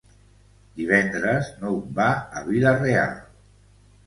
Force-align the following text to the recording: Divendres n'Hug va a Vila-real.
Divendres 0.79 1.51
n'Hug 1.59 1.85
va 2.01 2.09
a 2.39 2.43
Vila-real. 2.49 3.15